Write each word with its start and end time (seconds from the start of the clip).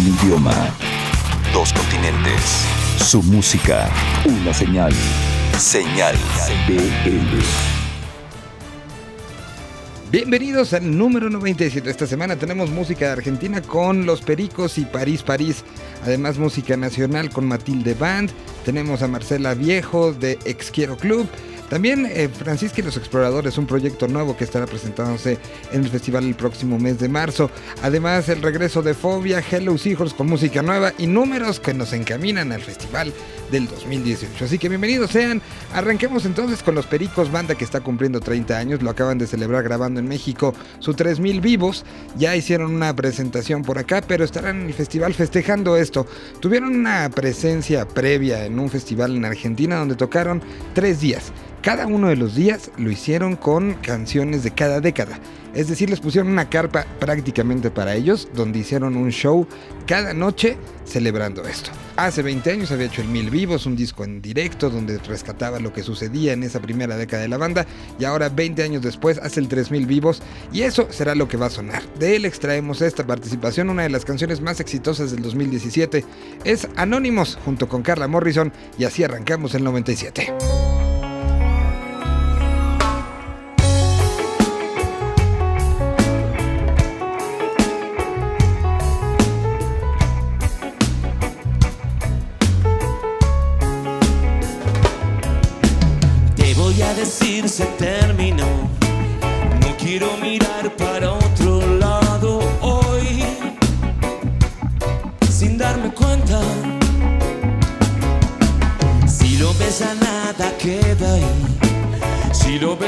Un 0.00 0.06
idioma. 0.06 0.54
Dos 1.52 1.74
continentes. 1.74 2.64
Su 2.96 3.22
música. 3.22 3.90
Una 4.24 4.54
señal. 4.54 4.94
Señal 5.58 6.16
BL. 6.66 7.38
Bienvenidos 10.10 10.72
al 10.72 10.96
número 10.96 11.28
97. 11.28 11.90
Esta 11.90 12.06
semana 12.06 12.36
tenemos 12.36 12.70
música 12.70 13.08
de 13.08 13.12
Argentina 13.12 13.60
con 13.60 14.06
Los 14.06 14.22
Pericos 14.22 14.78
y 14.78 14.86
París 14.86 15.22
París. 15.22 15.64
Además 16.02 16.38
música 16.38 16.78
nacional 16.78 17.28
con 17.28 17.44
Matilde 17.44 17.92
Band. 17.92 18.30
Tenemos 18.64 19.02
a 19.02 19.08
Marcela 19.08 19.52
Viejo 19.52 20.14
de 20.14 20.38
Ex 20.46 20.70
Quiero 20.70 20.96
Club. 20.96 21.28
También 21.70 22.04
eh, 22.04 22.28
Francisca 22.28 22.80
y 22.80 22.84
los 22.84 22.96
Exploradores, 22.96 23.56
un 23.56 23.64
proyecto 23.64 24.08
nuevo 24.08 24.36
que 24.36 24.42
estará 24.42 24.66
presentándose 24.66 25.38
en 25.70 25.84
el 25.84 25.88
festival 25.88 26.24
el 26.24 26.34
próximo 26.34 26.80
mes 26.80 26.98
de 26.98 27.08
marzo. 27.08 27.48
Además, 27.80 28.28
el 28.28 28.42
regreso 28.42 28.82
de 28.82 28.92
Fobia, 28.92 29.40
Hello 29.40 29.78
Seahorse 29.78 30.16
con 30.16 30.26
música 30.26 30.62
nueva 30.62 30.92
y 30.98 31.06
números 31.06 31.60
que 31.60 31.72
nos 31.72 31.92
encaminan 31.92 32.50
al 32.50 32.60
festival 32.60 33.12
del 33.52 33.68
2018. 33.68 34.44
Así 34.44 34.58
que 34.58 34.68
bienvenidos 34.68 35.12
sean. 35.12 35.40
Arranquemos 35.72 36.26
entonces 36.26 36.64
con 36.64 36.74
los 36.74 36.86
Pericos, 36.86 37.30
banda 37.30 37.54
que 37.54 37.64
está 37.64 37.80
cumpliendo 37.80 38.18
30 38.18 38.58
años. 38.58 38.82
Lo 38.82 38.90
acaban 38.90 39.18
de 39.18 39.28
celebrar 39.28 39.62
grabando 39.62 40.00
en 40.00 40.08
México 40.08 40.52
su 40.80 40.94
3000 40.94 41.40
vivos. 41.40 41.84
Ya 42.16 42.34
hicieron 42.34 42.74
una 42.74 42.94
presentación 42.96 43.62
por 43.62 43.78
acá, 43.78 44.02
pero 44.06 44.24
estarán 44.24 44.62
en 44.62 44.66
el 44.66 44.74
festival 44.74 45.14
festejando 45.14 45.76
esto. 45.76 46.04
Tuvieron 46.40 46.74
una 46.74 47.08
presencia 47.10 47.86
previa 47.86 48.44
en 48.44 48.58
un 48.58 48.70
festival 48.70 49.14
en 49.14 49.24
Argentina 49.24 49.76
donde 49.76 49.94
tocaron 49.94 50.42
tres 50.74 51.00
días. 51.00 51.32
Cada 51.62 51.86
uno 51.86 52.08
de 52.08 52.16
los 52.16 52.34
días 52.34 52.70
lo 52.78 52.90
hicieron 52.90 53.36
con 53.36 53.74
canciones 53.74 54.42
de 54.42 54.50
cada 54.50 54.80
década. 54.80 55.18
Es 55.52 55.68
decir, 55.68 55.90
les 55.90 56.00
pusieron 56.00 56.32
una 56.32 56.48
carpa 56.48 56.86
prácticamente 56.98 57.70
para 57.70 57.94
ellos, 57.94 58.28
donde 58.34 58.60
hicieron 58.60 58.96
un 58.96 59.10
show 59.10 59.46
cada 59.86 60.14
noche 60.14 60.56
celebrando 60.86 61.44
esto. 61.44 61.70
Hace 61.96 62.22
20 62.22 62.50
años 62.50 62.72
había 62.72 62.86
hecho 62.86 63.02
el 63.02 63.08
Mil 63.08 63.28
Vivos, 63.28 63.66
un 63.66 63.76
disco 63.76 64.04
en 64.04 64.22
directo 64.22 64.70
donde 64.70 64.96
rescataba 65.00 65.58
lo 65.58 65.70
que 65.70 65.82
sucedía 65.82 66.32
en 66.32 66.44
esa 66.44 66.60
primera 66.60 66.96
década 66.96 67.22
de 67.22 67.28
la 67.28 67.36
banda, 67.36 67.66
y 67.98 68.04
ahora 68.04 68.30
20 68.30 68.62
años 68.62 68.80
después 68.80 69.18
hace 69.18 69.40
el 69.40 69.48
3000 69.48 69.86
Vivos, 69.86 70.22
y 70.52 70.62
eso 70.62 70.86
será 70.90 71.14
lo 71.14 71.28
que 71.28 71.36
va 71.36 71.46
a 71.46 71.50
sonar. 71.50 71.82
De 71.98 72.16
él 72.16 72.24
extraemos 72.24 72.80
esta 72.80 73.06
participación, 73.06 73.68
una 73.68 73.82
de 73.82 73.90
las 73.90 74.06
canciones 74.06 74.40
más 74.40 74.60
exitosas 74.60 75.10
del 75.10 75.20
2017, 75.20 76.06
es 76.44 76.68
Anónimos 76.76 77.38
junto 77.44 77.68
con 77.68 77.82
Carla 77.82 78.08
Morrison, 78.08 78.50
y 78.78 78.84
así 78.84 79.04
arrancamos 79.04 79.54
el 79.54 79.64
97. 79.64 80.32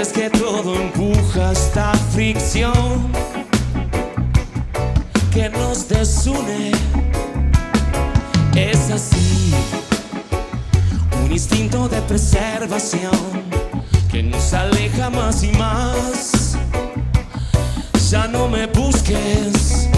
Ves 0.02 0.12
que 0.12 0.30
todo 0.30 0.74
empuja 0.74 1.52
esta 1.52 1.94
fricción 2.12 3.12
que 5.32 5.48
nos 5.48 5.88
desune. 5.88 6.72
Es 8.56 8.90
así 8.90 9.54
un 11.24 11.30
instinto 11.30 11.88
de 11.88 12.02
preservación 12.02 13.12
que 14.10 14.24
nos 14.24 14.52
aleja 14.52 15.08
más 15.08 15.44
y 15.44 15.52
más. 15.52 16.56
Ya 18.10 18.26
no 18.26 18.48
me 18.48 18.66
busques. 18.66 19.88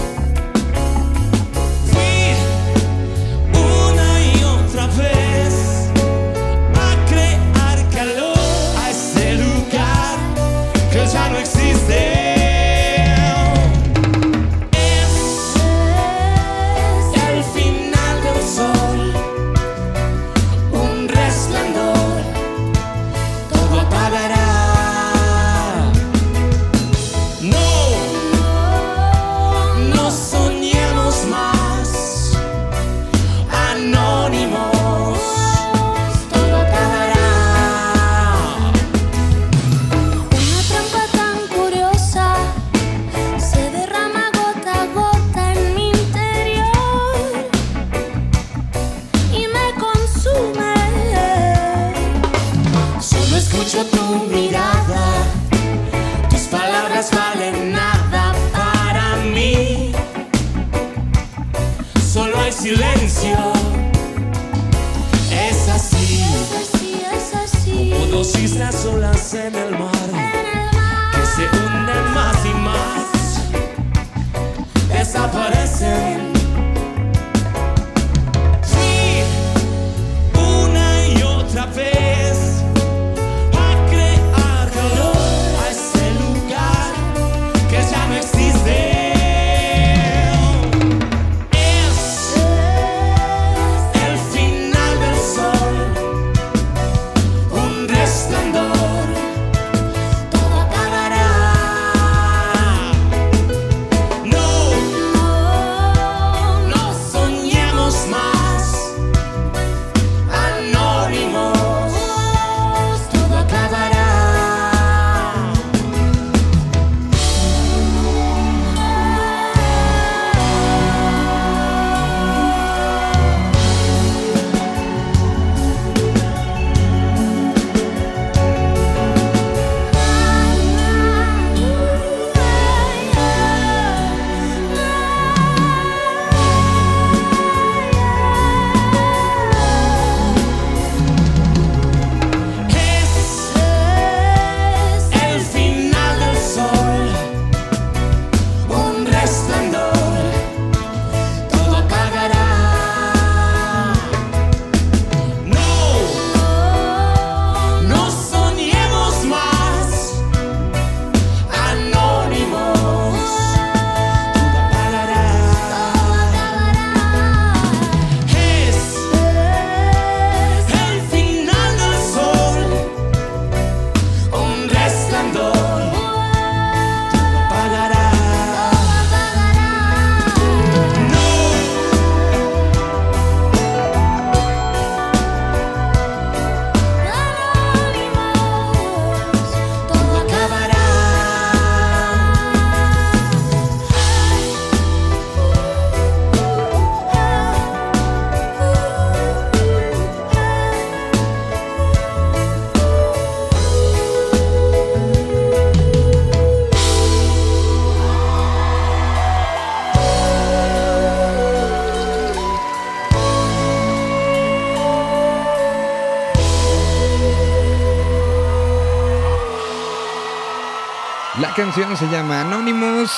Se 221.99 222.09
llama 222.09 222.41
Anonymous. 222.41 223.13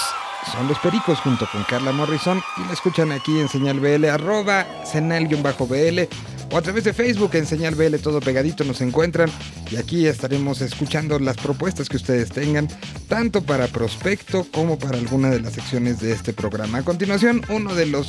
Son 0.52 0.69
los 0.69 0.78
Pericos 0.81 1.19
junto 1.20 1.49
con 1.50 1.64
Carla 1.64 1.93
Morrison 1.93 2.43
y 2.58 2.67
la 2.67 2.75
escuchan 2.75 3.11
aquí 3.11 3.40
en 3.40 3.49
Señal 3.49 3.81
BL, 3.81 4.05
arroba 4.05 4.67
senal-bl 4.84 6.08
o 6.52 6.56
a 6.58 6.62
través 6.62 6.84
de 6.84 6.93
Facebook 6.93 7.31
en 7.34 7.46
Señal 7.46 7.75
BL 7.75 7.96
todo 7.96 8.20
pegadito 8.20 8.64
nos 8.64 8.82
encuentran 8.82 9.31
y 9.70 9.76
aquí 9.76 10.06
estaremos 10.06 10.61
escuchando 10.61 11.19
las 11.19 11.38
propuestas 11.38 11.88
que 11.88 11.96
ustedes 11.96 12.28
tengan, 12.28 12.69
tanto 13.08 13.43
para 13.43 13.67
prospecto 13.67 14.46
como 14.52 14.78
para 14.78 14.99
alguna 14.99 15.31
de 15.31 15.40
las 15.40 15.55
secciones 15.55 16.00
de 16.00 16.12
este 16.12 16.34
programa. 16.34 16.78
A 16.78 16.82
continuación, 16.82 17.43
uno 17.49 17.75
de 17.75 17.87
los 17.87 18.08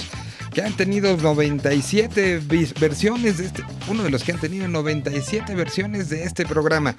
que 0.57 0.63
han 0.63 0.73
tenido 0.73 1.15
97 1.15 2.41
versiones 2.79 3.37
de 3.37 3.45
este, 3.45 3.63
uno 3.89 4.01
de 4.01 4.09
los 4.09 4.23
que 4.23 4.31
han 4.31 4.39
tenido 4.39 4.67
97 4.67 5.53
versiones 5.53 6.09
de 6.09 6.23
este 6.23 6.47
programa, 6.47 6.95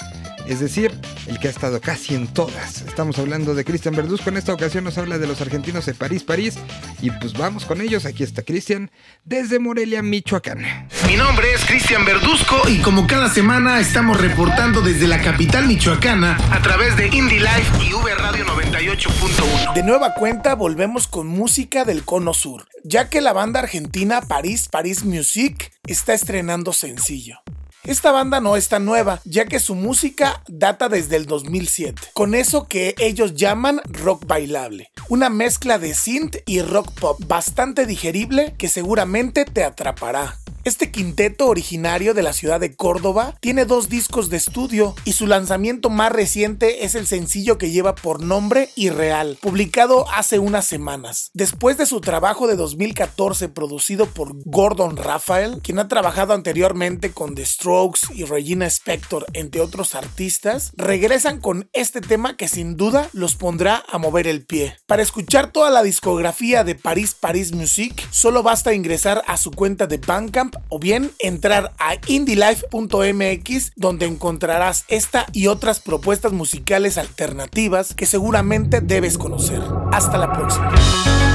es 0.46 0.60
decir, 0.60 0.92
el 1.26 1.40
que 1.40 1.48
ha 1.48 1.50
estado 1.50 1.80
casi 1.80 2.14
en 2.14 2.28
todas. 2.28 2.82
Estamos 2.82 3.18
hablando 3.18 3.56
de 3.56 3.64
Cristian 3.64 3.96
Verduzco, 3.96 4.30
en 4.30 4.36
esta 4.36 4.54
ocasión 4.54 4.84
nos 4.84 4.96
habla 4.96 5.18
de 5.18 5.26
los 5.26 5.40
argentinos 5.40 5.86
de 5.86 5.94
París, 5.94 6.22
París, 6.22 6.54
y 7.02 7.10
pues 7.10 7.32
vamos 7.32 7.64
con 7.64 7.80
ellos, 7.80 8.06
aquí 8.06 8.22
está 8.22 8.42
Cristian, 8.42 8.92
desde 9.24 9.58
Morelia, 9.58 10.02
Michoacán. 10.02 10.60
Mi 11.08 11.16
nombre 11.16 11.52
es 11.52 11.64
Cristian 11.64 12.04
Verduzco 12.04 12.62
y 12.68 12.78
como 12.78 13.08
cada 13.08 13.28
semana 13.28 13.80
estamos 13.80 14.20
reportando 14.20 14.82
desde 14.82 15.08
la 15.08 15.20
capital 15.20 15.66
michoacana 15.66 16.38
a 16.52 16.62
través 16.62 16.96
de 16.96 17.08
Indie 17.08 17.40
Life 17.40 17.84
y 17.84 17.92
V 17.92 18.14
Radio 18.14 18.44
98.1. 18.88 19.74
De 19.74 19.82
nueva 19.82 20.14
cuenta 20.14 20.54
volvemos 20.54 21.08
con 21.08 21.26
música 21.26 21.84
del 21.84 22.06
Cono 22.06 22.32
Sur, 22.32 22.66
ya 22.84 23.10
que 23.10 23.20
la 23.20 23.34
banda 23.34 23.60
argentina 23.60 24.22
París 24.22 24.68
París 24.70 25.04
Music 25.04 25.72
está 25.86 26.14
estrenando 26.14 26.72
sencillo. 26.72 27.40
Esta 27.84 28.12
banda 28.12 28.40
no 28.40 28.56
es 28.56 28.68
tan 28.68 28.86
nueva, 28.86 29.20
ya 29.26 29.44
que 29.44 29.60
su 29.60 29.74
música 29.74 30.42
data 30.48 30.88
desde 30.88 31.16
el 31.16 31.26
2007, 31.26 32.00
con 32.14 32.34
eso 32.34 32.66
que 32.66 32.94
ellos 32.98 33.34
llaman 33.34 33.82
rock 33.84 34.26
bailable, 34.26 34.90
una 35.10 35.28
mezcla 35.28 35.78
de 35.78 35.94
synth 35.94 36.36
y 36.46 36.62
rock 36.62 36.90
pop 36.98 37.20
bastante 37.26 37.84
digerible 37.84 38.54
que 38.56 38.68
seguramente 38.68 39.44
te 39.44 39.64
atrapará. 39.64 40.38
Este 40.68 40.90
quinteto 40.90 41.46
originario 41.46 42.12
de 42.12 42.22
la 42.22 42.34
ciudad 42.34 42.60
de 42.60 42.76
Córdoba 42.76 43.34
tiene 43.40 43.64
dos 43.64 43.88
discos 43.88 44.28
de 44.28 44.36
estudio 44.36 44.94
y 45.06 45.14
su 45.14 45.26
lanzamiento 45.26 45.88
más 45.88 46.12
reciente 46.12 46.84
es 46.84 46.94
el 46.94 47.06
sencillo 47.06 47.56
que 47.56 47.70
lleva 47.70 47.94
por 47.94 48.22
nombre 48.22 48.68
Irreal, 48.76 49.38
publicado 49.40 50.04
hace 50.10 50.38
unas 50.38 50.66
semanas. 50.66 51.30
Después 51.32 51.78
de 51.78 51.86
su 51.86 52.02
trabajo 52.02 52.46
de 52.46 52.56
2014 52.56 53.48
producido 53.48 54.04
por 54.04 54.34
Gordon 54.44 54.98
Raphael, 54.98 55.60
quien 55.62 55.78
ha 55.78 55.88
trabajado 55.88 56.34
anteriormente 56.34 57.12
con 57.12 57.34
The 57.34 57.46
Strokes 57.46 58.00
y 58.14 58.24
Regina 58.24 58.66
Spector, 58.66 59.24
entre 59.32 59.62
otros 59.62 59.94
artistas, 59.94 60.72
regresan 60.76 61.40
con 61.40 61.70
este 61.72 62.02
tema 62.02 62.36
que 62.36 62.46
sin 62.46 62.76
duda 62.76 63.08
los 63.14 63.36
pondrá 63.36 63.84
a 63.88 63.96
mover 63.96 64.26
el 64.26 64.44
pie. 64.44 64.76
Para 64.86 65.00
escuchar 65.00 65.50
toda 65.50 65.70
la 65.70 65.82
discografía 65.82 66.62
de 66.62 66.74
Paris 66.74 67.14
Paris 67.18 67.54
Music, 67.54 68.06
solo 68.10 68.42
basta 68.42 68.74
ingresar 68.74 69.22
a 69.26 69.38
su 69.38 69.50
cuenta 69.50 69.86
de 69.86 69.96
Bandcamp 69.96 70.57
o 70.68 70.78
bien 70.78 71.10
entrar 71.18 71.72
a 71.78 71.94
indielife.mx 72.06 73.72
donde 73.76 74.06
encontrarás 74.06 74.84
esta 74.88 75.26
y 75.32 75.46
otras 75.46 75.80
propuestas 75.80 76.32
musicales 76.32 76.98
alternativas 76.98 77.94
que 77.94 78.06
seguramente 78.06 78.80
debes 78.80 79.18
conocer. 79.18 79.60
Hasta 79.92 80.18
la 80.18 80.32
próxima. 80.32 81.27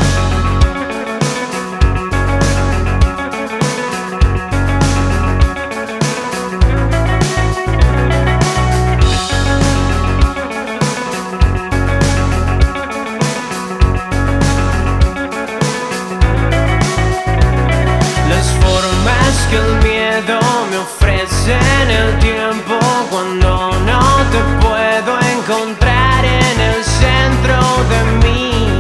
En 21.48 21.92
el 21.92 22.20
tiempo 22.20 22.80
cuando 23.10 23.72
no 23.86 24.00
te 24.32 24.40
puedo 24.66 25.20
encontrar 25.20 26.24
en 26.24 26.60
el 26.62 26.84
centro 26.84 27.60
de 27.90 28.04
mí. 28.24 28.80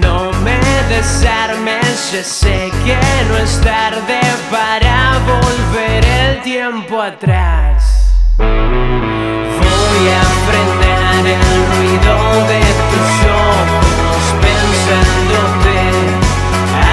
No 0.00 0.30
me 0.42 0.58
desarmes, 0.88 2.12
ya 2.12 2.22
sé 2.22 2.70
que 2.84 2.98
no 3.28 3.38
es 3.38 3.60
tarde 3.62 4.20
para 4.50 5.18
volver 5.26 6.04
el 6.04 6.42
tiempo 6.42 7.00
atrás. 7.00 8.12
Voy 8.36 10.08
a 10.10 10.24
frenar 10.46 11.26
el 11.26 11.66
ruido 11.72 12.14
de 12.52 12.62
tus 12.90 13.12
ojos 13.30 14.22
pensándote 14.42 15.78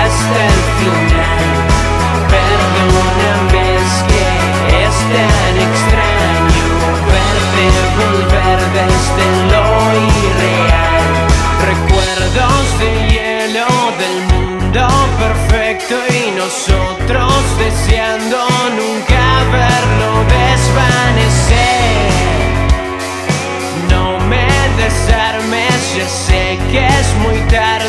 hasta 0.02 0.51
y 15.90 16.32
nosotros 16.32 17.34
deseando 17.58 18.38
nunca 18.78 19.44
verlo 19.52 20.24
desvanecer. 20.30 22.12
No 23.90 24.20
me 24.20 24.48
desarmes, 24.78 25.96
ya 25.96 26.08
sé 26.08 26.60
que 26.72 26.86
es 26.86 27.14
muy 27.16 27.40
tarde, 27.50 27.81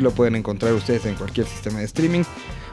lo 0.00 0.12
pueden 0.12 0.36
encontrar 0.36 0.72
ustedes 0.72 1.06
en 1.06 1.14
cualquier 1.14 1.46
sistema 1.46 1.78
de 1.78 1.84
streaming. 1.84 2.24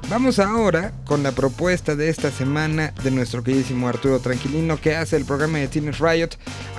Vamos 0.09 0.39
ahora 0.39 0.93
con 1.05 1.21
la 1.21 1.33
propuesta 1.33 1.95
de 1.95 2.07
esta 2.07 2.31
semana 2.31 2.93
de 3.03 3.11
nuestro 3.11 3.43
queridísimo 3.43 3.89
Arturo 3.89 4.19
Tranquilino 4.19 4.79
que 4.79 4.95
hace 4.95 5.17
el 5.17 5.25
programa 5.25 5.57
de 5.57 5.67
Teenage 5.67 6.01
Riot. 6.01 6.29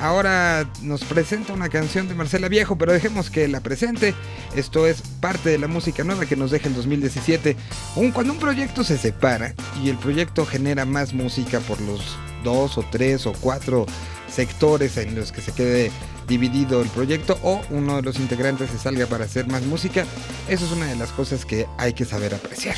Ahora 0.01 0.67
nos 0.83 1.05
presenta 1.05 1.53
una 1.53 1.69
canción 1.69 2.09
de 2.09 2.15
Marcela 2.15 2.49
Viejo, 2.49 2.79
pero 2.79 2.93
dejemos 2.93 3.29
que 3.29 3.47
la 3.49 3.61
presente. 3.61 4.15
Esto 4.57 4.87
es 4.87 5.03
parte 5.21 5.51
de 5.51 5.59
la 5.59 5.69
música 5.69 6.05
nueva 6.05 6.25
que 6.25 6.37
nos 6.37 6.51
deja 6.51 6.69
el 6.69 6.75
2017. 6.75 7.57
Un, 7.97 8.13
cuando 8.13 8.33
un 8.33 8.39
proyecto 8.39 8.83
se 8.83 8.97
separa 8.97 9.55
y 9.83 9.91
el 9.91 9.99
proyecto 9.99 10.47
genera 10.47 10.87
más 10.87 11.13
música 11.13 11.61
por 11.61 11.79
los 11.83 12.17
dos 12.43 12.79
o 12.79 12.85
tres 12.91 13.27
o 13.27 13.33
cuatro 13.33 13.87
sectores 14.29 14.97
en 14.97 15.15
los 15.15 15.33
que 15.33 15.41
se 15.41 15.53
quede 15.53 15.91
dividido 16.27 16.83
el 16.83 16.89
proyecto 16.89 17.39
o 17.43 17.61
uno 17.71 17.97
de 17.97 18.03
los 18.03 18.19
integrantes 18.19 18.71
se 18.71 18.79
salga 18.79 19.07
para 19.07 19.25
hacer 19.25 19.47
más 19.47 19.63
música, 19.63 20.05
eso 20.49 20.67
es 20.67 20.73
una 20.73 20.87
de 20.87 20.97
las 20.97 21.11
cosas 21.11 21.45
que 21.45 21.67
hay 21.79 21.95
que 21.95 22.05
saber 22.05 22.35
apreciar. 22.35 22.77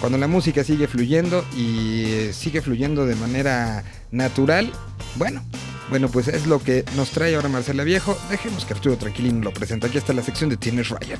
Cuando 0.00 0.18
la 0.18 0.28
música 0.28 0.64
sigue 0.64 0.86
fluyendo 0.86 1.44
y 1.56 2.28
sigue 2.32 2.62
fluyendo 2.62 3.06
de 3.06 3.16
manera 3.16 3.84
natural, 4.10 4.70
bueno, 5.16 5.42
bueno, 5.90 6.08
pues 6.08 6.28
es 6.28 6.46
lo 6.46 6.62
que 6.62 6.84
nos 6.96 7.10
trae 7.10 7.34
ahora 7.34 7.48
Marcela 7.48 7.84
Viejo. 7.84 8.18
Dejemos 8.30 8.64
que 8.64 8.74
Arturo 8.74 8.96
Tranquilino 8.96 9.42
lo 9.42 9.52
presente. 9.52 9.86
Aquí 9.86 9.98
está 9.98 10.12
la 10.12 10.22
sección 10.22 10.50
de 10.50 10.56
Tienes 10.56 10.88
Riot. 10.88 11.18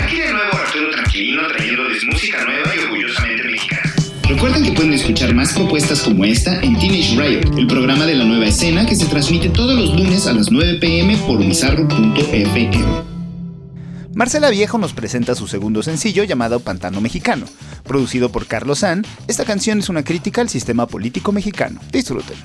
Aquí 0.00 0.18
de 0.18 0.32
nuevo 0.32 0.52
Arturo 0.54 0.90
Tranquilino 0.92 1.46
trayéndoles 1.48 2.04
música 2.06 2.44
nueva 2.44 2.74
y 2.74 2.78
orgullosamente 2.78 3.44
mexicana. 3.44 3.91
Recuerden 4.32 4.64
que 4.64 4.72
pueden 4.72 4.94
escuchar 4.94 5.34
más 5.34 5.52
propuestas 5.52 6.00
como 6.00 6.24
esta 6.24 6.58
en 6.62 6.78
Teenage 6.78 7.16
Riot, 7.16 7.58
el 7.58 7.66
programa 7.66 8.06
de 8.06 8.14
la 8.14 8.24
nueva 8.24 8.46
escena 8.46 8.86
que 8.86 8.96
se 8.96 9.04
transmite 9.04 9.50
todos 9.50 9.78
los 9.78 9.94
lunes 9.94 10.26
a 10.26 10.32
las 10.32 10.50
9 10.50 10.78
pm 10.80 11.18
por 11.18 11.38
bizarro.fm. 11.38 12.70
Marcela 14.14 14.48
Viejo 14.48 14.78
nos 14.78 14.94
presenta 14.94 15.34
su 15.34 15.46
segundo 15.48 15.82
sencillo 15.82 16.24
llamado 16.24 16.60
Pantano 16.60 17.02
Mexicano. 17.02 17.44
Producido 17.84 18.32
por 18.32 18.46
Carlos 18.46 18.78
San, 18.78 19.04
esta 19.28 19.44
canción 19.44 19.80
es 19.80 19.90
una 19.90 20.02
crítica 20.02 20.40
al 20.40 20.48
sistema 20.48 20.86
político 20.86 21.30
mexicano. 21.32 21.78
Disfruten. 21.92 22.38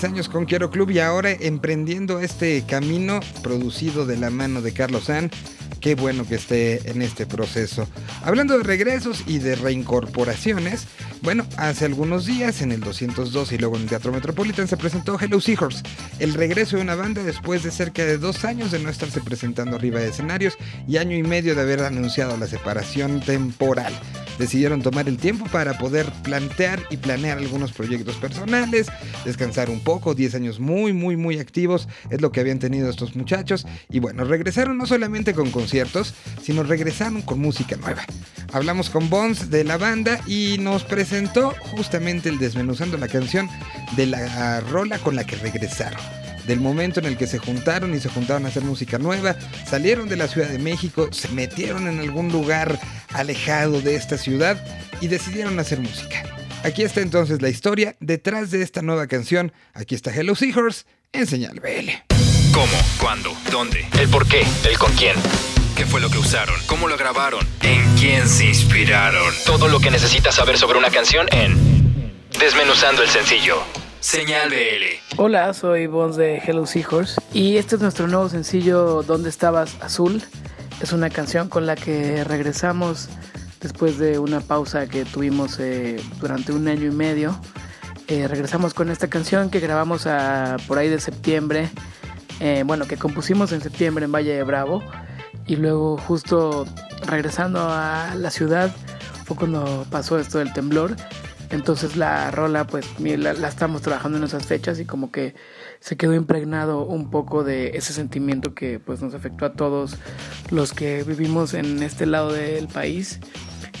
10 0.00 0.12
años 0.12 0.28
con 0.30 0.46
Quiero 0.46 0.70
Club 0.70 0.90
y 0.92 0.98
ahora 0.98 1.30
emprendiendo 1.30 2.20
este 2.20 2.64
camino 2.66 3.20
producido 3.42 4.06
de 4.06 4.16
la 4.16 4.30
mano 4.30 4.62
de 4.62 4.72
Carlos 4.72 5.04
San. 5.04 5.30
Qué 5.78 5.94
bueno 5.94 6.26
que 6.26 6.36
esté 6.36 6.90
en 6.90 7.02
este 7.02 7.26
proceso. 7.26 7.86
Hablando 8.22 8.56
de 8.56 8.64
regresos 8.64 9.22
y 9.26 9.40
de 9.40 9.56
reincorporaciones, 9.56 10.86
bueno, 11.20 11.44
hace 11.58 11.84
algunos 11.84 12.24
días 12.24 12.62
en 12.62 12.72
el 12.72 12.80
202 12.80 13.52
y 13.52 13.58
luego 13.58 13.76
en 13.76 13.82
el 13.82 13.88
Teatro 13.90 14.10
Metropolitan 14.10 14.68
se 14.68 14.78
presentó 14.78 15.20
Hello 15.20 15.38
Seahorse, 15.38 15.82
el 16.18 16.32
regreso 16.32 16.76
de 16.76 16.82
una 16.82 16.94
banda 16.94 17.22
después 17.22 17.62
de 17.62 17.70
cerca 17.70 18.02
de 18.02 18.16
dos 18.16 18.46
años 18.46 18.70
de 18.70 18.78
no 18.78 18.88
estarse 18.88 19.20
presentando 19.20 19.76
arriba 19.76 20.00
de 20.00 20.08
escenarios 20.08 20.56
y 20.88 20.96
año 20.96 21.14
y 21.14 21.22
medio 21.22 21.54
de 21.54 21.60
haber 21.60 21.82
anunciado 21.82 22.38
la 22.38 22.46
separación 22.46 23.20
temporal. 23.20 23.92
Decidieron 24.38 24.82
tomar 24.82 25.08
el 25.08 25.18
tiempo 25.18 25.46
para 25.46 25.78
poder 25.78 26.06
plantear 26.22 26.82
y 26.90 26.96
planear 26.96 27.38
algunos 27.38 27.72
proyectos 27.72 28.16
personales, 28.16 28.88
descansar 29.24 29.70
un 29.70 29.80
poco, 29.80 30.14
10 30.14 30.34
años 30.34 30.60
muy, 30.60 30.92
muy, 30.92 31.16
muy 31.16 31.38
activos 31.38 31.88
es 32.10 32.20
lo 32.20 32.32
que 32.32 32.40
habían 32.40 32.58
tenido 32.58 32.88
estos 32.88 33.16
muchachos 33.16 33.66
y 33.90 34.00
bueno, 34.00 34.24
regresaron 34.24 34.78
no 34.78 34.86
solamente 34.86 35.34
con 35.34 35.50
conciertos, 35.50 36.14
sino 36.42 36.62
regresaron 36.62 37.22
con 37.22 37.40
música 37.40 37.76
nueva. 37.76 38.04
Hablamos 38.52 38.90
con 38.90 39.10
Bones 39.10 39.50
de 39.50 39.64
la 39.64 39.76
banda 39.76 40.20
y 40.26 40.56
nos 40.58 40.84
presentó 40.84 41.54
justamente 41.72 42.28
el 42.28 42.38
desmenuzando 42.38 42.96
la 42.96 43.08
canción 43.08 43.48
de 43.96 44.06
la 44.06 44.60
rola 44.60 44.98
con 44.98 45.14
la 45.16 45.24
que 45.24 45.36
regresaron. 45.36 46.00
Del 46.46 46.58
momento 46.58 47.00
en 47.00 47.06
el 47.06 47.16
que 47.16 47.26
se 47.26 47.38
juntaron 47.38 47.94
y 47.94 48.00
se 48.00 48.08
juntaron 48.08 48.44
a 48.44 48.48
hacer 48.48 48.64
música 48.64 48.98
nueva, 48.98 49.36
salieron 49.68 50.08
de 50.08 50.16
la 50.16 50.26
Ciudad 50.26 50.48
de 50.48 50.58
México, 50.58 51.08
se 51.12 51.28
metieron 51.28 51.86
en 51.86 52.00
algún 52.00 52.32
lugar 52.32 52.78
alejado 53.12 53.80
de 53.80 53.96
esta 53.96 54.18
ciudad 54.18 54.62
y 55.00 55.08
decidieron 55.08 55.58
hacer 55.58 55.80
música. 55.80 56.22
Aquí 56.62 56.82
está 56.82 57.00
entonces 57.00 57.40
la 57.40 57.48
historia 57.48 57.96
detrás 58.00 58.50
de 58.50 58.62
esta 58.62 58.82
nueva 58.82 59.06
canción. 59.06 59.52
Aquí 59.72 59.94
está 59.94 60.14
Hello 60.14 60.34
Seahorse 60.34 60.84
en 61.12 61.26
Señal 61.26 61.60
BL. 61.60 61.90
¿Cómo? 62.52 62.72
¿Cuándo? 63.00 63.32
¿Dónde? 63.50 63.86
¿El 63.98 64.08
por 64.08 64.26
qué? 64.28 64.42
¿El 64.68 64.76
con 64.76 64.92
quién? 64.94 65.16
¿Qué 65.76 65.86
fue 65.86 66.00
lo 66.00 66.10
que 66.10 66.18
usaron? 66.18 66.56
¿Cómo 66.66 66.88
lo 66.88 66.98
grabaron? 66.98 67.46
¿En 67.62 67.82
quién 67.96 68.28
se 68.28 68.46
inspiraron? 68.46 69.32
Todo 69.46 69.68
lo 69.68 69.80
que 69.80 69.90
necesitas 69.90 70.34
saber 70.34 70.58
sobre 70.58 70.78
una 70.78 70.90
canción 70.90 71.26
en 71.32 71.70
Desmenuzando 72.38 73.02
el 73.02 73.08
sencillo. 73.08 73.62
Señal 74.00 74.50
BL. 74.50 75.18
Hola, 75.18 75.52
soy 75.52 75.86
Bones 75.86 76.16
de 76.16 76.38
Hello 76.38 76.66
Seahorse 76.66 77.20
y 77.34 77.56
este 77.58 77.76
es 77.76 77.82
nuestro 77.82 78.06
nuevo 78.08 78.28
sencillo 78.28 79.02
¿Dónde 79.02 79.28
estabas 79.28 79.76
azul? 79.80 80.22
Es 80.80 80.92
una 80.92 81.10
canción 81.10 81.48
con 81.48 81.66
la 81.66 81.76
que 81.76 82.24
regresamos 82.24 83.08
después 83.60 83.98
de 83.98 84.18
una 84.18 84.40
pausa 84.40 84.86
que 84.86 85.04
tuvimos 85.04 85.60
eh, 85.60 86.00
durante 86.20 86.52
un 86.52 86.66
año 86.68 86.86
y 86.86 86.90
medio. 86.90 87.38
Eh, 88.08 88.26
regresamos 88.26 88.72
con 88.72 88.90
esta 88.90 89.08
canción 89.08 89.50
que 89.50 89.60
grabamos 89.60 90.08
por 90.66 90.78
ahí 90.78 90.88
de 90.88 90.98
septiembre, 90.98 91.68
eh, 92.40 92.64
bueno, 92.66 92.86
que 92.86 92.96
compusimos 92.96 93.52
en 93.52 93.60
septiembre 93.60 94.06
en 94.06 94.12
Valle 94.12 94.32
de 94.32 94.42
Bravo 94.42 94.82
y 95.46 95.56
luego 95.56 95.98
justo 95.98 96.66
regresando 97.06 97.60
a 97.60 98.14
la 98.16 98.30
ciudad 98.30 98.74
fue 99.26 99.36
cuando 99.36 99.86
pasó 99.90 100.18
esto 100.18 100.38
del 100.38 100.52
temblor. 100.52 100.96
Entonces 101.50 101.96
la 101.96 102.30
rola 102.30 102.64
pues 102.64 102.86
la, 102.98 103.34
la, 103.34 103.48
estamos 103.48 103.82
trabajando 103.82 104.16
en 104.16 104.24
esas 104.24 104.46
fechas 104.46 104.80
y 104.80 104.86
como 104.86 105.12
que 105.12 105.34
se 105.80 105.96
quedó 105.96 106.14
impregnado 106.14 106.84
un 106.84 107.10
poco 107.10 107.42
de 107.42 107.76
ese 107.76 107.92
sentimiento 107.92 108.54
que 108.54 108.78
pues 108.78 109.00
nos 109.00 109.14
afectó 109.14 109.46
a 109.46 109.52
todos 109.54 109.96
los 110.50 110.72
que 110.72 111.02
vivimos 111.02 111.54
en 111.54 111.82
este 111.82 112.06
lado 112.06 112.32
del 112.32 112.68
país. 112.68 113.18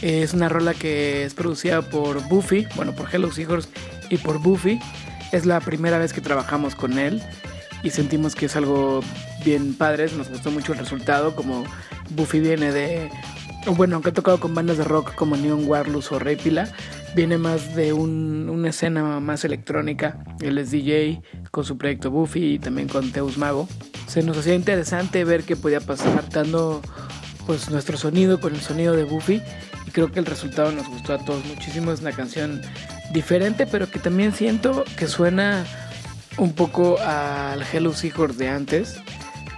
Es 0.02 0.32
una 0.32 0.48
rola 0.48 0.72
que 0.72 1.24
es 1.24 1.34
producida 1.34 1.82
por 1.82 2.26
Buffy, 2.28 2.66
bueno 2.74 2.92
por 2.92 3.14
Hello 3.14 3.30
Seahorse 3.30 3.68
y 4.08 4.16
por 4.16 4.38
Buffy. 4.38 4.80
Es 5.30 5.44
la 5.44 5.60
primera 5.60 5.98
vez 5.98 6.12
que 6.12 6.22
trabajamos 6.22 6.74
con 6.74 6.98
él 6.98 7.22
y 7.82 7.90
sentimos 7.90 8.34
que 8.34 8.46
es 8.46 8.56
algo 8.56 9.00
bien 9.44 9.74
padre, 9.74 10.10
nos 10.16 10.28
gustó 10.28 10.50
mucho 10.50 10.72
el 10.72 10.78
resultado, 10.78 11.34
como 11.34 11.64
Buffy 12.10 12.40
viene 12.40 12.72
de, 12.72 13.10
bueno, 13.76 13.96
aunque 13.96 14.10
ha 14.10 14.14
tocado 14.14 14.40
con 14.40 14.54
bandas 14.54 14.78
de 14.78 14.84
rock 14.84 15.14
como 15.14 15.36
Neon 15.36 15.66
Warlus 15.66 16.10
o 16.12 16.18
Rey 16.18 16.36
Pila, 16.36 16.68
viene 17.14 17.38
más 17.38 17.74
de 17.74 17.92
un, 17.92 18.48
una 18.50 18.70
escena 18.70 19.20
más 19.20 19.44
electrónica, 19.44 20.24
él 20.40 20.58
es 20.58 20.70
DJ 20.70 21.22
con 21.50 21.64
su 21.64 21.76
proyecto 21.76 22.10
Buffy 22.10 22.54
y 22.54 22.58
también 22.58 22.88
con 22.88 23.10
Teus 23.12 23.38
Mago. 23.38 23.68
Se 24.06 24.22
nos 24.22 24.38
hacía 24.38 24.54
interesante 24.54 25.24
ver 25.24 25.44
qué 25.44 25.56
podía 25.56 25.80
pasar 25.80 26.28
dando 26.30 26.80
pues 27.46 27.70
nuestro 27.70 27.96
sonido 27.96 28.40
con 28.40 28.54
el 28.54 28.60
sonido 28.60 28.94
de 28.94 29.04
Buffy 29.04 29.42
y 29.86 29.90
creo 29.90 30.10
que 30.12 30.20
el 30.20 30.26
resultado 30.26 30.72
nos 30.72 30.88
gustó 30.88 31.14
a 31.14 31.18
todos 31.18 31.44
muchísimo, 31.46 31.92
es 31.92 32.00
una 32.00 32.12
canción 32.12 32.60
diferente 33.12 33.66
pero 33.66 33.90
que 33.90 33.98
también 33.98 34.32
siento 34.32 34.84
que 34.96 35.06
suena 35.06 35.64
un 36.36 36.52
poco 36.52 36.98
al 37.00 37.62
Hello 37.62 37.92
Seahorse 37.92 38.38
de 38.38 38.48
antes. 38.48 38.96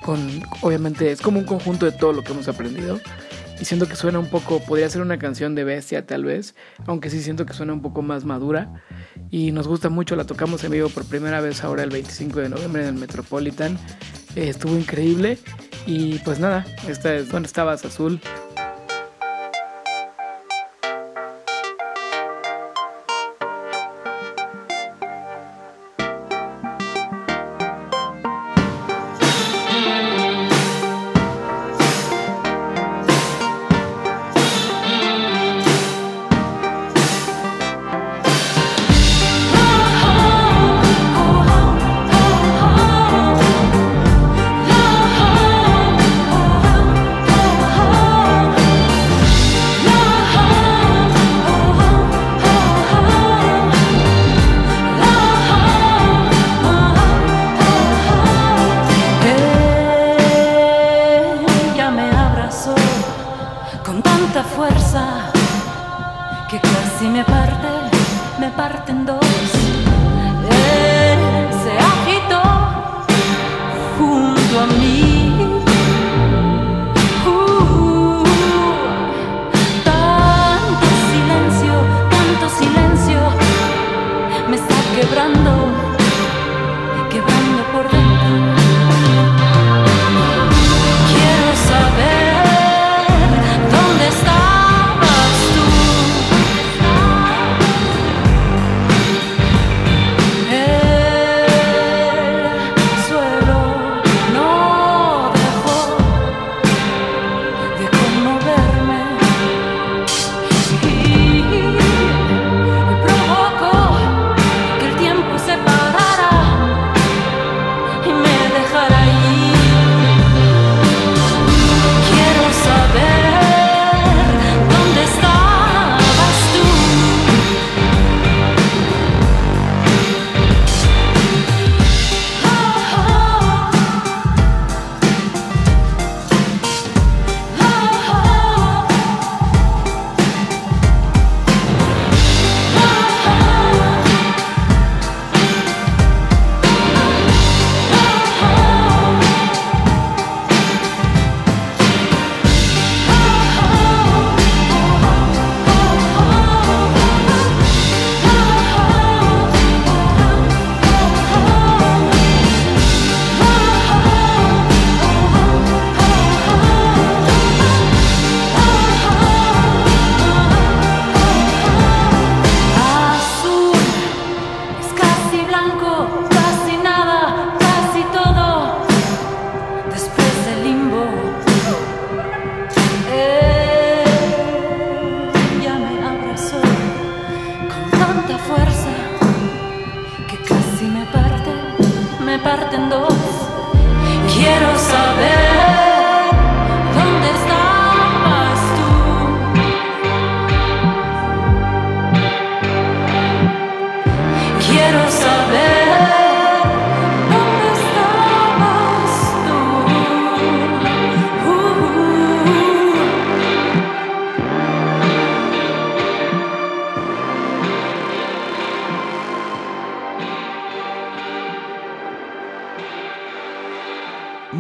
Con, 0.02 0.42
obviamente 0.62 1.12
es 1.12 1.20
como 1.20 1.38
un 1.38 1.44
conjunto 1.44 1.86
de 1.86 1.92
todo 1.92 2.12
lo 2.12 2.24
que 2.24 2.32
hemos 2.32 2.48
aprendido. 2.48 2.98
Y 3.62 3.64
siento 3.64 3.86
que 3.86 3.94
suena 3.94 4.18
un 4.18 4.26
poco, 4.26 4.58
podría 4.58 4.90
ser 4.90 5.02
una 5.02 5.20
canción 5.20 5.54
de 5.54 5.62
bestia 5.62 6.04
tal 6.04 6.24
vez, 6.24 6.56
aunque 6.84 7.10
sí 7.10 7.22
siento 7.22 7.46
que 7.46 7.52
suena 7.52 7.72
un 7.72 7.80
poco 7.80 8.02
más 8.02 8.24
madura. 8.24 8.82
Y 9.30 9.52
nos 9.52 9.68
gusta 9.68 9.88
mucho, 9.88 10.16
la 10.16 10.24
tocamos 10.24 10.64
en 10.64 10.72
vivo 10.72 10.88
por 10.88 11.04
primera 11.04 11.40
vez 11.40 11.62
ahora 11.62 11.84
el 11.84 11.90
25 11.90 12.40
de 12.40 12.48
noviembre 12.48 12.82
en 12.82 12.88
el 12.88 12.94
Metropolitan. 12.94 13.78
Eh, 14.34 14.48
estuvo 14.48 14.76
increíble. 14.76 15.38
Y 15.86 16.18
pues 16.24 16.40
nada, 16.40 16.66
esta 16.88 17.14
es 17.14 17.28
donde 17.28 17.46
estabas 17.46 17.84
azul. 17.84 18.20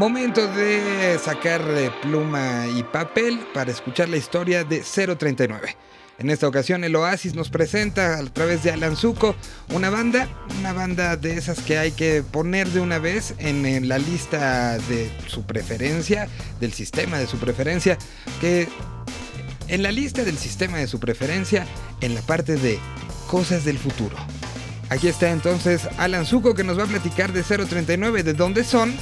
Momento 0.02 0.48
de 0.48 1.16
sacar 1.22 1.62
eh, 1.76 1.88
pluma 2.02 2.66
y 2.66 2.82
papel 2.82 3.38
para 3.54 3.70
escuchar 3.70 4.08
la 4.08 4.16
historia 4.16 4.64
de 4.64 4.80
039. 4.80 5.76
En 6.18 6.28
esta 6.28 6.48
ocasión 6.48 6.82
el 6.82 6.96
Oasis 6.96 7.36
nos 7.36 7.50
presenta 7.50 8.18
a 8.18 8.24
través 8.24 8.64
de 8.64 8.72
Alan 8.72 8.96
Zuko 8.96 9.36
una 9.72 9.90
banda, 9.90 10.28
una 10.58 10.72
banda 10.72 11.16
de 11.16 11.34
esas 11.34 11.60
que 11.60 11.78
hay 11.78 11.92
que 11.92 12.24
poner 12.24 12.66
de 12.70 12.80
una 12.80 12.98
vez 12.98 13.34
en, 13.38 13.88
la 13.88 13.98
lista 13.98 14.76
de 14.76 15.08
su 15.28 15.44
preferencia, 15.44 16.26
del 16.58 16.72
sistema 16.72 17.20
de 17.20 17.28
su 17.28 17.38
preferencia, 17.38 17.96
que 18.40 18.66
en 19.68 19.84
la 19.84 19.92
lista 19.92 20.24
del 20.24 20.36
sistema 20.36 20.78
de 20.78 20.88
su 20.88 20.98
preferencia, 20.98 21.64
en 22.00 22.16
la 22.16 22.22
parte 22.22 22.56
de 22.56 22.80
cosas 23.28 23.64
del 23.64 23.78
futuro. 23.78 24.16
Aquí 24.88 25.06
está 25.06 25.30
entonces 25.30 25.88
Alan 25.96 26.26
Zuko 26.26 26.54
que 26.54 26.64
nos 26.64 26.76
va 26.76 26.82
a 26.82 26.88
platicar 26.88 27.32
de 27.32 27.44
039, 27.44 28.24
de 28.24 28.34
dónde 28.34 28.64
son 28.64 28.92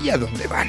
y 0.00 0.10
a 0.10 0.18
dónde 0.18 0.46
van. 0.46 0.68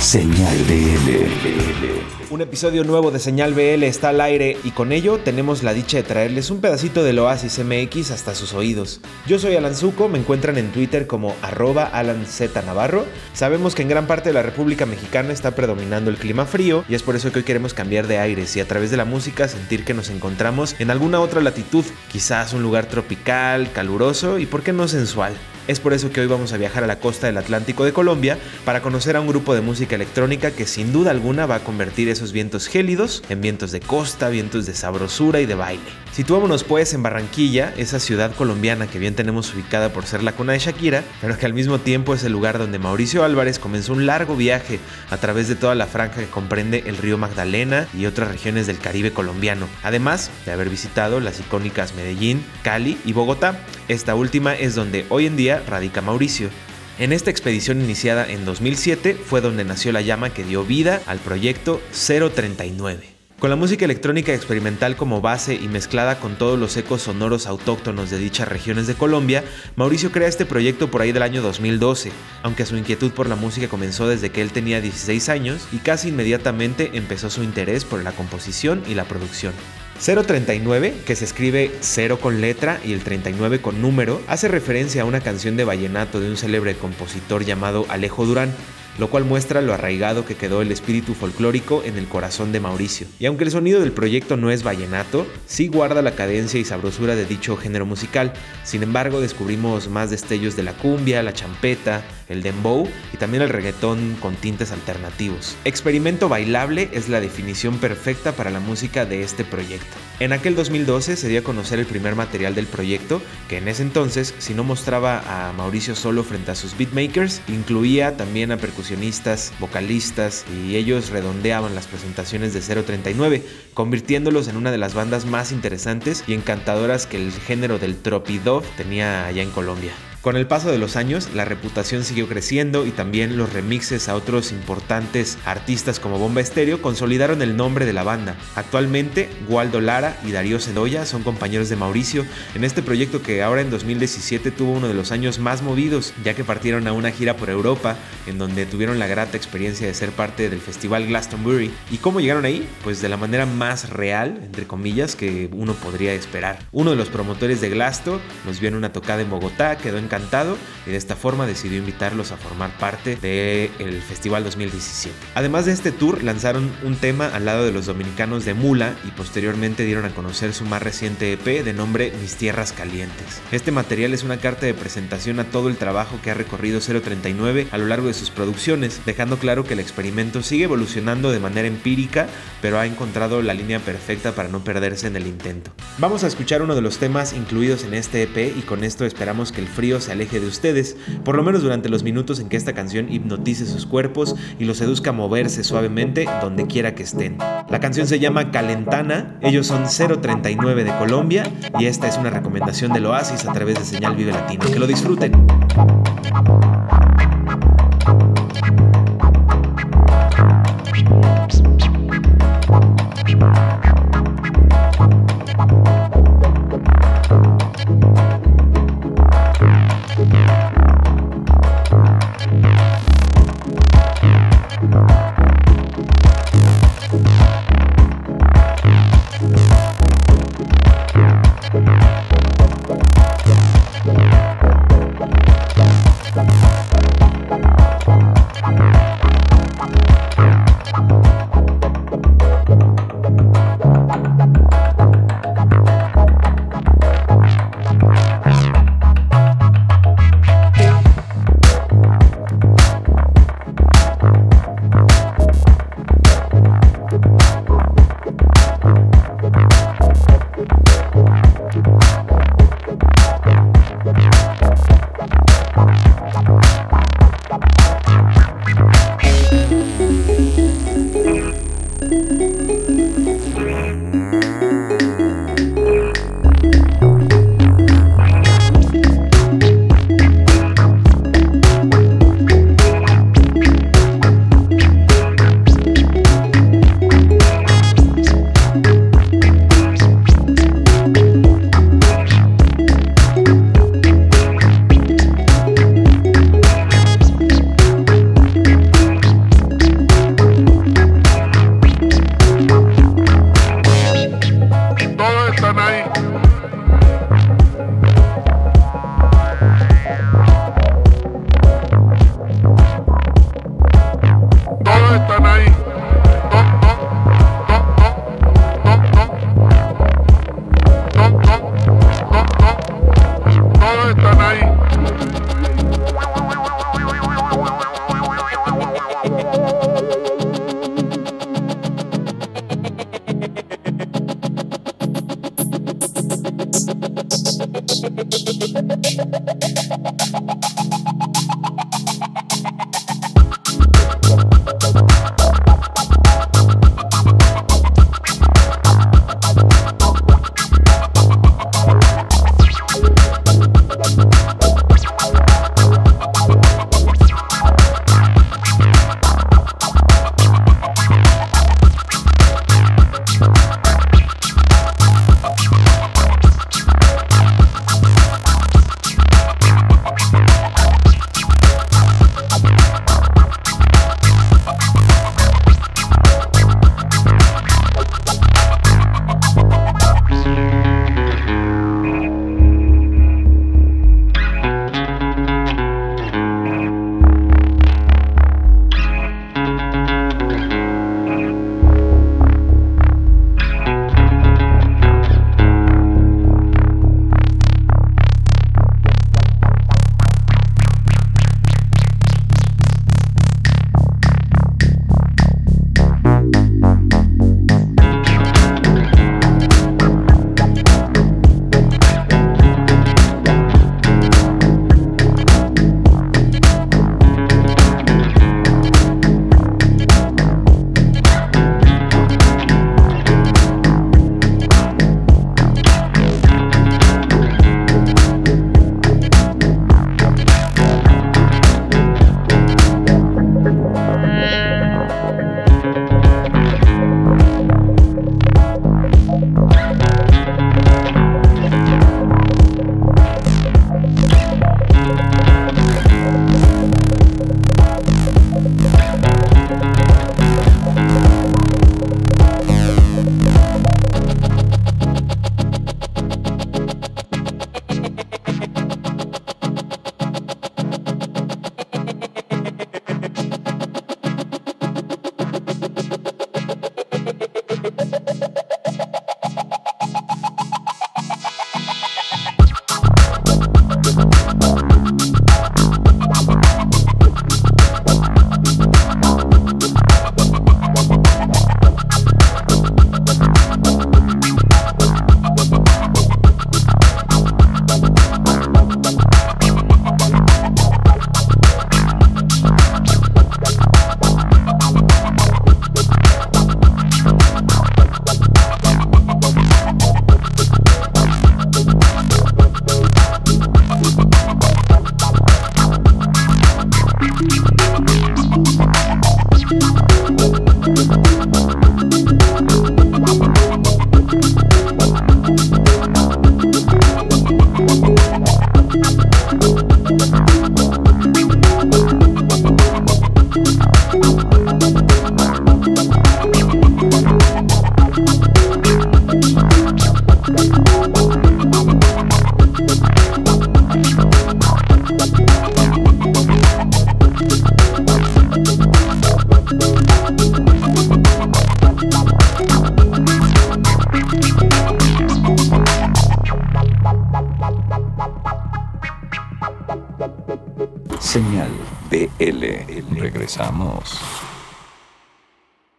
Señal 0.00 0.58
BL. 0.64 2.30
Un 2.30 2.40
episodio 2.40 2.84
nuevo 2.84 3.10
de 3.10 3.18
Señal 3.18 3.54
BL 3.54 3.84
está 3.84 4.08
al 4.08 4.20
aire 4.20 4.56
y 4.64 4.70
con 4.72 4.92
ello 4.92 5.18
tenemos 5.18 5.62
la 5.62 5.74
dicha 5.74 5.98
de 5.98 6.02
traerles 6.02 6.50
un 6.50 6.60
pedacito 6.60 7.04
del 7.04 7.18
Oasis 7.18 7.60
MX 7.64 8.10
hasta 8.10 8.34
sus 8.34 8.54
oídos. 8.54 9.00
Yo 9.26 9.38
soy 9.38 9.54
Alan 9.54 9.74
Zuko, 9.74 10.08
me 10.08 10.18
encuentran 10.18 10.58
en 10.58 10.72
Twitter 10.72 11.06
como 11.06 11.36
arroba 11.42 11.84
Alan 11.84 12.26
Z 12.26 12.62
Navarro. 12.62 13.04
Sabemos 13.34 13.74
que 13.74 13.82
en 13.82 13.88
gran 13.88 14.06
parte 14.06 14.30
de 14.30 14.34
la 14.34 14.42
República 14.42 14.86
Mexicana 14.86 15.32
está 15.32 15.54
predominando 15.54 16.10
el 16.10 16.16
clima 16.16 16.46
frío 16.46 16.84
y 16.88 16.94
es 16.94 17.02
por 17.02 17.14
eso 17.14 17.30
que 17.30 17.40
hoy 17.40 17.44
queremos 17.44 17.74
cambiar 17.74 18.06
de 18.06 18.18
aires 18.18 18.56
y 18.56 18.60
a 18.60 18.66
través 18.66 18.90
de 18.90 18.96
la 18.96 19.04
música 19.04 19.46
sentir 19.46 19.84
que 19.84 19.94
nos 19.94 20.10
encontramos 20.10 20.74
en 20.80 20.90
alguna 20.90 21.20
otra 21.20 21.40
latitud, 21.40 21.84
quizás 22.10 22.52
un 22.52 22.62
lugar 22.62 22.86
tropical, 22.86 23.70
caluroso 23.72 24.38
y 24.38 24.46
por 24.46 24.62
qué 24.62 24.72
no 24.72 24.88
sensual. 24.88 25.34
Es 25.66 25.80
por 25.80 25.94
eso 25.94 26.12
que 26.12 26.20
hoy 26.20 26.26
vamos 26.26 26.52
a 26.52 26.58
viajar 26.58 26.84
a 26.84 26.86
la 26.86 27.00
costa 27.00 27.26
del 27.26 27.38
Atlántico 27.38 27.86
de 27.86 27.94
Colombia 27.94 28.36
para 28.66 28.82
conocer 28.82 29.16
a 29.16 29.20
un 29.22 29.28
grupo 29.28 29.54
de 29.54 29.62
música 29.62 29.94
electrónica 29.94 30.50
que 30.50 30.66
sin 30.66 30.92
duda 30.92 31.10
alguna 31.10 31.46
va 31.46 31.54
a 31.54 31.64
convertir 31.64 32.10
esos 32.10 32.32
vientos 32.32 32.66
gélidos 32.66 33.22
en 33.30 33.40
vientos 33.40 33.72
de 33.72 33.80
costa, 33.80 34.28
vientos 34.28 34.66
de 34.66 34.74
sabrosura 34.74 35.40
y 35.40 35.46
de 35.46 35.54
baile. 35.54 36.04
Situámonos 36.12 36.64
pues 36.64 36.92
en 36.92 37.02
Barranquilla, 37.02 37.72
esa 37.76 37.98
ciudad 37.98 38.34
colombiana 38.36 38.86
que 38.86 38.98
bien 38.98 39.14
tenemos 39.14 39.52
ubicada 39.54 39.92
por 39.92 40.04
ser 40.06 40.22
la 40.22 40.32
cuna 40.32 40.52
de 40.52 40.60
Shakira, 40.60 41.02
pero 41.20 41.36
que 41.36 41.46
al 41.46 41.54
mismo 41.54 41.80
tiempo 41.80 42.14
es 42.14 42.22
el 42.22 42.30
lugar 42.30 42.58
donde 42.58 42.78
Mauricio 42.78 43.24
Álvarez 43.24 43.58
comenzó 43.58 43.94
un 43.94 44.06
largo 44.06 44.36
viaje 44.36 44.78
a 45.10 45.16
través 45.16 45.48
de 45.48 45.56
toda 45.56 45.74
la 45.74 45.86
franja 45.86 46.20
que 46.20 46.28
comprende 46.28 46.84
el 46.86 46.98
río 46.98 47.18
Magdalena 47.18 47.88
y 47.94 48.06
otras 48.06 48.28
regiones 48.28 48.66
del 48.66 48.78
Caribe 48.78 49.12
colombiano, 49.12 49.66
además 49.82 50.30
de 50.44 50.52
haber 50.52 50.68
visitado 50.68 51.18
las 51.20 51.40
icónicas 51.40 51.94
Medellín, 51.94 52.44
Cali 52.62 52.98
y 53.04 53.12
Bogotá. 53.12 53.58
Esta 53.88 54.14
última 54.14 54.54
es 54.54 54.76
donde 54.76 55.06
hoy 55.08 55.26
en 55.26 55.36
día 55.36 55.53
radica 55.66 56.00
Mauricio. 56.00 56.50
En 56.98 57.12
esta 57.12 57.30
expedición 57.30 57.80
iniciada 57.80 58.26
en 58.30 58.44
2007 58.44 59.14
fue 59.14 59.40
donde 59.40 59.64
nació 59.64 59.92
la 59.92 60.00
llama 60.00 60.30
que 60.30 60.44
dio 60.44 60.64
vida 60.64 61.00
al 61.06 61.18
proyecto 61.18 61.80
039. 61.92 63.14
Con 63.40 63.50
la 63.50 63.56
música 63.56 63.84
electrónica 63.84 64.32
experimental 64.32 64.96
como 64.96 65.20
base 65.20 65.54
y 65.54 65.68
mezclada 65.68 66.18
con 66.18 66.36
todos 66.36 66.58
los 66.58 66.76
ecos 66.76 67.02
sonoros 67.02 67.46
autóctonos 67.46 68.08
de 68.08 68.16
dichas 68.16 68.48
regiones 68.48 68.86
de 68.86 68.94
Colombia, 68.94 69.44
Mauricio 69.76 70.12
crea 70.12 70.28
este 70.28 70.46
proyecto 70.46 70.90
por 70.90 71.02
ahí 71.02 71.12
del 71.12 71.24
año 71.24 71.42
2012, 71.42 72.10
aunque 72.42 72.64
su 72.64 72.76
inquietud 72.76 73.10
por 73.10 73.28
la 73.28 73.36
música 73.36 73.68
comenzó 73.68 74.08
desde 74.08 74.30
que 74.30 74.40
él 74.40 74.52
tenía 74.52 74.80
16 74.80 75.28
años 75.28 75.68
y 75.72 75.78
casi 75.78 76.08
inmediatamente 76.08 76.92
empezó 76.94 77.28
su 77.28 77.42
interés 77.42 77.84
por 77.84 78.02
la 78.02 78.12
composición 78.12 78.82
y 78.88 78.94
la 78.94 79.04
producción. 79.04 79.52
039, 79.98 80.94
que 81.06 81.16
se 81.16 81.24
escribe 81.24 81.70
0 81.80 82.18
con 82.20 82.40
letra 82.40 82.80
y 82.84 82.92
el 82.92 83.02
39 83.02 83.60
con 83.60 83.80
número, 83.80 84.20
hace 84.26 84.48
referencia 84.48 85.02
a 85.02 85.04
una 85.04 85.20
canción 85.20 85.56
de 85.56 85.64
vallenato 85.64 86.20
de 86.20 86.30
un 86.30 86.36
célebre 86.36 86.74
compositor 86.74 87.44
llamado 87.44 87.86
Alejo 87.88 88.26
Durán, 88.26 88.52
lo 88.98 89.08
cual 89.08 89.24
muestra 89.24 89.60
lo 89.60 89.74
arraigado 89.74 90.24
que 90.24 90.36
quedó 90.36 90.62
el 90.62 90.70
espíritu 90.70 91.14
folclórico 91.14 91.82
en 91.84 91.96
el 91.96 92.06
corazón 92.06 92.52
de 92.52 92.60
Mauricio. 92.60 93.06
Y 93.18 93.26
aunque 93.26 93.44
el 93.44 93.50
sonido 93.50 93.80
del 93.80 93.92
proyecto 93.92 94.36
no 94.36 94.50
es 94.50 94.62
vallenato, 94.62 95.26
sí 95.46 95.68
guarda 95.68 96.02
la 96.02 96.14
cadencia 96.14 96.60
y 96.60 96.64
sabrosura 96.64 97.16
de 97.16 97.24
dicho 97.24 97.56
género 97.56 97.86
musical. 97.86 98.32
Sin 98.62 98.82
embargo, 98.82 99.20
descubrimos 99.20 99.88
más 99.88 100.10
destellos 100.10 100.56
de 100.56 100.62
la 100.62 100.74
cumbia, 100.74 101.22
la 101.22 101.32
champeta, 101.32 102.04
el 102.28 102.42
dembow 102.42 102.88
y 103.12 103.16
también 103.16 103.42
el 103.42 103.48
reggaetón 103.48 104.16
con 104.20 104.36
tintes 104.36 104.72
alternativos. 104.72 105.56
Experimento 105.64 106.28
bailable 106.28 106.88
es 106.92 107.08
la 107.08 107.20
definición 107.20 107.78
perfecta 107.78 108.32
para 108.32 108.50
la 108.50 108.60
música 108.60 109.04
de 109.04 109.22
este 109.22 109.44
proyecto. 109.44 109.96
En 110.20 110.32
aquel 110.32 110.54
2012 110.54 111.16
se 111.16 111.28
dio 111.28 111.40
a 111.40 111.44
conocer 111.44 111.78
el 111.78 111.86
primer 111.86 112.14
material 112.14 112.54
del 112.54 112.66
proyecto, 112.66 113.20
que 113.48 113.58
en 113.58 113.68
ese 113.68 113.82
entonces, 113.82 114.34
si 114.38 114.54
no 114.54 114.62
mostraba 114.62 115.48
a 115.48 115.52
Mauricio 115.52 115.96
solo 115.96 116.22
frente 116.22 116.52
a 116.52 116.54
sus 116.54 116.76
beatmakers, 116.76 117.42
incluía 117.48 118.16
también 118.16 118.52
a 118.52 118.56
percusionistas, 118.56 119.52
vocalistas 119.58 120.44
y 120.56 120.76
ellos 120.76 121.10
redondeaban 121.10 121.74
las 121.74 121.86
presentaciones 121.86 122.54
de 122.54 122.60
039, 122.60 123.42
convirtiéndolos 123.74 124.48
en 124.48 124.56
una 124.56 124.70
de 124.70 124.78
las 124.78 124.94
bandas 124.94 125.26
más 125.26 125.52
interesantes 125.52 126.24
y 126.26 126.34
encantadoras 126.34 127.06
que 127.06 127.16
el 127.16 127.32
género 127.32 127.78
del 127.78 127.96
tropidove 127.96 128.66
tenía 128.76 129.26
allá 129.26 129.42
en 129.42 129.50
Colombia. 129.50 129.92
Con 130.24 130.38
el 130.38 130.46
paso 130.46 130.72
de 130.72 130.78
los 130.78 130.96
años, 130.96 131.28
la 131.34 131.44
reputación 131.44 132.02
siguió 132.02 132.26
creciendo 132.26 132.86
y 132.86 132.92
también 132.92 133.36
los 133.36 133.52
remixes 133.52 134.08
a 134.08 134.14
otros 134.14 134.52
importantes 134.52 135.36
artistas 135.44 136.00
como 136.00 136.18
Bomba 136.18 136.40
Estéreo 136.40 136.80
consolidaron 136.80 137.42
el 137.42 137.58
nombre 137.58 137.84
de 137.84 137.92
la 137.92 138.04
banda. 138.04 138.34
Actualmente, 138.54 139.28
Waldo 139.50 139.82
Lara 139.82 140.16
y 140.24 140.32
Darío 140.32 140.60
Sedoya 140.60 141.04
son 141.04 141.24
compañeros 141.24 141.68
de 141.68 141.76
Mauricio 141.76 142.24
en 142.54 142.64
este 142.64 142.80
proyecto 142.80 143.20
que 143.20 143.42
ahora 143.42 143.60
en 143.60 143.68
2017 143.68 144.50
tuvo 144.50 144.72
uno 144.72 144.88
de 144.88 144.94
los 144.94 145.12
años 145.12 145.38
más 145.40 145.60
movidos, 145.60 146.14
ya 146.24 146.32
que 146.32 146.42
partieron 146.42 146.88
a 146.88 146.94
una 146.94 147.10
gira 147.10 147.36
por 147.36 147.50
Europa, 147.50 147.98
en 148.26 148.38
donde 148.38 148.64
tuvieron 148.64 148.98
la 148.98 149.06
grata 149.06 149.36
experiencia 149.36 149.86
de 149.86 149.92
ser 149.92 150.08
parte 150.12 150.48
del 150.48 150.60
festival 150.60 151.06
Glastonbury. 151.06 151.70
¿Y 151.90 151.98
cómo 151.98 152.20
llegaron 152.20 152.46
ahí? 152.46 152.66
Pues 152.82 153.02
de 153.02 153.10
la 153.10 153.18
manera 153.18 153.44
más 153.44 153.90
real, 153.90 154.40
entre 154.42 154.66
comillas, 154.66 155.16
que 155.16 155.50
uno 155.52 155.74
podría 155.74 156.14
esperar. 156.14 156.60
Uno 156.72 156.92
de 156.92 156.96
los 156.96 157.10
promotores 157.10 157.60
de 157.60 157.68
Glasto 157.68 158.22
nos 158.46 158.58
vio 158.58 158.70
en 158.70 158.76
una 158.76 158.90
tocada 158.90 159.20
en 159.20 159.28
Bogotá, 159.28 159.76
quedó 159.76 159.98
en 159.98 160.13
encantado 160.14 160.56
y 160.86 160.90
de 160.90 160.96
esta 160.96 161.16
forma 161.16 161.46
decidió 161.46 161.78
invitarlos 161.78 162.30
a 162.30 162.36
formar 162.36 162.70
parte 162.78 163.16
del 163.16 164.02
Festival 164.02 164.44
2017. 164.44 165.14
Además 165.34 165.66
de 165.66 165.72
este 165.72 165.92
tour, 165.92 166.22
lanzaron 166.22 166.70
un 166.84 166.96
tema 166.96 167.26
al 167.26 167.46
lado 167.46 167.64
de 167.64 167.72
los 167.72 167.86
dominicanos 167.86 168.44
de 168.44 168.54
Mula 168.54 168.94
y 169.06 169.10
posteriormente 169.10 169.84
dieron 169.84 170.04
a 170.04 170.14
conocer 170.14 170.52
su 170.52 170.64
más 170.64 170.82
reciente 170.82 171.32
EP 171.32 171.64
de 171.64 171.72
nombre 171.72 172.12
Mis 172.20 172.36
Tierras 172.36 172.72
Calientes. 172.72 173.40
Este 173.50 173.72
material 173.72 174.14
es 174.14 174.22
una 174.22 174.36
carta 174.36 174.66
de 174.66 174.74
presentación 174.74 175.40
a 175.40 175.44
todo 175.44 175.68
el 175.68 175.76
trabajo 175.76 176.18
que 176.22 176.30
ha 176.30 176.34
recorrido 176.34 176.80
039 176.80 177.68
a 177.70 177.78
lo 177.78 177.86
largo 177.86 178.08
de 178.08 178.14
sus 178.14 178.30
producciones, 178.30 179.00
dejando 179.06 179.38
claro 179.38 179.64
que 179.64 179.74
el 179.74 179.80
experimento 179.80 180.42
sigue 180.42 180.64
evolucionando 180.64 181.32
de 181.32 181.40
manera 181.40 181.66
empírica, 181.66 182.28
pero 182.62 182.78
ha 182.78 182.86
encontrado 182.86 183.42
la 183.42 183.54
línea 183.54 183.80
perfecta 183.80 184.32
para 184.32 184.48
no 184.48 184.62
perderse 184.62 185.06
en 185.06 185.16
el 185.16 185.26
intento. 185.26 185.72
Vamos 185.98 186.24
a 186.24 186.26
escuchar 186.26 186.62
uno 186.62 186.74
de 186.74 186.82
los 186.82 186.98
temas 186.98 187.32
incluidos 187.32 187.84
en 187.84 187.94
este 187.94 188.22
EP 188.22 188.56
y 188.56 188.62
con 188.62 188.84
esto 188.84 189.04
esperamos 189.04 189.50
que 189.50 189.60
el 189.60 189.68
frío 189.68 190.00
se 190.04 190.12
aleje 190.12 190.40
de 190.40 190.46
ustedes, 190.46 190.96
por 191.24 191.36
lo 191.36 191.42
menos 191.42 191.62
durante 191.62 191.88
los 191.88 192.02
minutos 192.02 192.40
en 192.40 192.48
que 192.48 192.56
esta 192.56 192.72
canción 192.72 193.12
hipnotice 193.12 193.66
sus 193.66 193.86
cuerpos 193.86 194.36
y 194.58 194.64
los 194.64 194.78
seduzca 194.78 195.10
a 195.10 195.12
moverse 195.12 195.64
suavemente 195.64 196.26
donde 196.40 196.66
quiera 196.66 196.94
que 196.94 197.02
estén. 197.02 197.38
La 197.68 197.80
canción 197.80 198.06
se 198.06 198.18
llama 198.18 198.50
Calentana, 198.50 199.38
ellos 199.40 199.66
son 199.66 199.84
039 199.84 200.84
de 200.84 200.96
Colombia 200.98 201.44
y 201.78 201.86
esta 201.86 202.08
es 202.08 202.16
una 202.16 202.30
recomendación 202.30 202.92
del 202.92 203.06
Oasis 203.06 203.46
a 203.46 203.52
través 203.52 203.78
de 203.78 203.84
Señal 203.84 204.16
Vive 204.16 204.32
Latino. 204.32 204.66
Que 204.66 204.78
lo 204.78 204.86
disfruten. 204.86 205.32